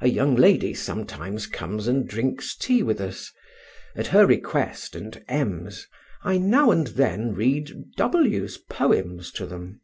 [0.00, 3.30] A young lady sometimes comes and drinks tea with us:
[3.94, 5.86] at her request and M.'s,
[6.24, 9.82] I now and then read W 's poems to them.